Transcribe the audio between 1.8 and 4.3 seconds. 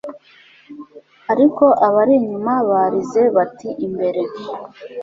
abari inyuma barize bati Imbere